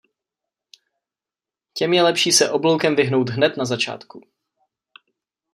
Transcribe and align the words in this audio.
Těm 1.73 1.93
je 1.93 2.03
lepší 2.03 2.31
se 2.31 2.51
obloukem 2.51 2.95
vyhnout 2.95 3.29
hned 3.29 3.57
na 3.57 3.65
začátku. 3.65 4.23